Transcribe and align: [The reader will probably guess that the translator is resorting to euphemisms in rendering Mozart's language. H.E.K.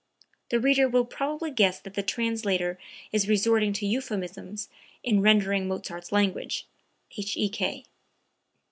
[The 0.49 0.59
reader 0.59 0.89
will 0.89 1.05
probably 1.05 1.51
guess 1.51 1.79
that 1.79 1.93
the 1.93 2.01
translator 2.01 2.79
is 3.11 3.29
resorting 3.29 3.71
to 3.73 3.85
euphemisms 3.85 4.67
in 5.03 5.21
rendering 5.21 5.67
Mozart's 5.67 6.11
language. 6.11 6.65
H.E.K. 7.15 7.83